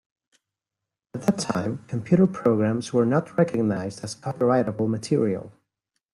At 1.13 1.21
that 1.27 1.37
time, 1.37 1.85
computer 1.87 2.25
programs 2.25 2.91
were 2.91 3.05
not 3.05 3.37
recognized 3.37 4.03
as 4.03 4.15
copyrightable 4.15 4.89
material. 4.89 5.51